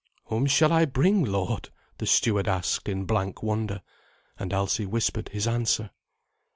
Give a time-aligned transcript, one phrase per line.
[0.29, 1.69] "Whom shall I bring, lord?"
[1.99, 3.83] the steward asked in blank wonder,
[4.39, 5.91] and Alsi whispered his answer.